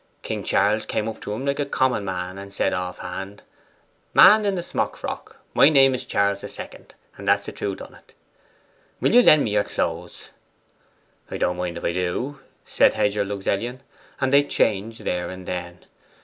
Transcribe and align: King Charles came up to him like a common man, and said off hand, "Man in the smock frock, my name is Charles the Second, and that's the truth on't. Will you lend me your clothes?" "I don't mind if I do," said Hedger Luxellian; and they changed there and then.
King 0.23 0.43
Charles 0.43 0.87
came 0.87 1.07
up 1.07 1.21
to 1.21 1.31
him 1.31 1.45
like 1.45 1.59
a 1.59 1.65
common 1.67 2.03
man, 2.03 2.39
and 2.39 2.51
said 2.51 2.73
off 2.73 2.97
hand, 2.97 3.43
"Man 4.15 4.45
in 4.45 4.55
the 4.55 4.63
smock 4.63 4.95
frock, 4.95 5.35
my 5.53 5.69
name 5.69 5.93
is 5.93 6.05
Charles 6.05 6.41
the 6.41 6.49
Second, 6.49 6.95
and 7.17 7.27
that's 7.27 7.45
the 7.45 7.51
truth 7.51 7.83
on't. 7.83 8.13
Will 8.99 9.13
you 9.13 9.21
lend 9.21 9.43
me 9.43 9.51
your 9.51 9.63
clothes?" 9.63 10.31
"I 11.29 11.37
don't 11.37 11.57
mind 11.57 11.77
if 11.77 11.83
I 11.83 11.91
do," 11.93 12.39
said 12.65 12.95
Hedger 12.95 13.23
Luxellian; 13.23 13.81
and 14.19 14.33
they 14.33 14.43
changed 14.43 15.01
there 15.01 15.29
and 15.29 15.45
then. 15.47 15.85